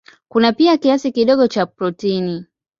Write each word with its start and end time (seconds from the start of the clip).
Kuna 0.27 0.53
pia 0.53 0.77
kiasi 0.77 1.11
kidogo 1.11 1.47
cha 1.47 1.65
protini. 1.65 2.45